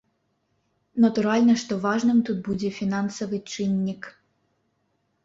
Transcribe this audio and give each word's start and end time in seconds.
Натуральна, 1.03 1.53
што 1.63 1.77
важным 1.83 2.19
тут 2.29 2.37
будзе 2.47 2.71
фінансавы 2.79 3.37
чыннік. 3.53 4.09